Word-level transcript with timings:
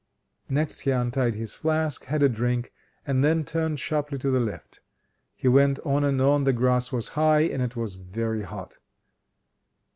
Next 0.49 0.79
he 0.79 0.89
untied 0.89 1.35
his 1.35 1.53
flask, 1.53 2.05
had 2.05 2.23
a 2.23 2.27
drink, 2.27 2.73
and 3.05 3.23
then 3.23 3.45
turned 3.45 3.79
sharply 3.79 4.17
to 4.17 4.31
the 4.31 4.39
left. 4.39 4.81
He 5.35 5.47
went 5.47 5.77
on 5.81 6.03
and 6.03 6.19
on; 6.19 6.43
the 6.43 6.53
grass 6.53 6.91
was 6.91 7.09
high, 7.09 7.41
and 7.41 7.61
it 7.61 7.75
was 7.75 7.93
very 7.93 8.41
hot. 8.41 8.79